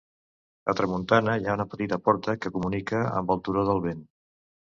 [0.71, 4.03] A tramuntana, hi ha una petita porta que comunica amb el Turó del Vent.